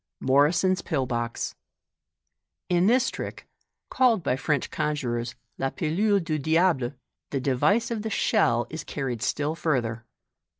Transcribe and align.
Fig. 0.19 0.29
129. 0.29 0.71
Morison's 0.71 0.81
Pill 0.81 1.05
box.— 1.05 1.55
In 2.75 2.87
this 2.87 3.11
trick 3.11 3.47
(called 3.91 4.23
by 4.23 4.35
French 4.35 4.71
conjurors 4.71 5.35
La 5.59 5.69
PUule 5.69 6.19
du 6.23 6.39
Diable) 6.39 6.93
the 7.29 7.39
device 7.39 7.91
of 7.91 8.01
the" 8.01 8.09
shell" 8.25 8.65
is 8.71 8.83
carried 8.83 9.21
still 9.21 9.53
further. 9.53 10.03